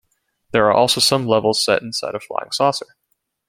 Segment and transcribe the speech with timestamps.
[0.51, 2.87] There are also some levels set inside a flying saucer.